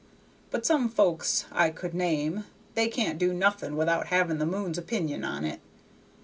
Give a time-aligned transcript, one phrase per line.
[0.49, 5.23] But some folks I could name, they can't do nothing without having the moon's opinion
[5.23, 5.59] on it.